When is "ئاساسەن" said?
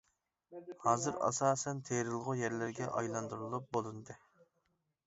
1.27-1.83